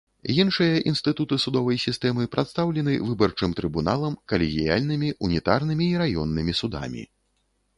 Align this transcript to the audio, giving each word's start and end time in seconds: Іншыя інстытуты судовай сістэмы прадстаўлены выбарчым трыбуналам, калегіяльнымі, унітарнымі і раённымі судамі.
Іншыя 0.41 0.77
інстытуты 0.91 1.35
судовай 1.43 1.77
сістэмы 1.83 2.25
прадстаўлены 2.35 2.95
выбарчым 3.09 3.53
трыбуналам, 3.59 4.17
калегіяльнымі, 4.33 5.09
унітарнымі 5.29 5.85
і 5.93 6.05
раённымі 6.05 6.53
судамі. 6.63 7.03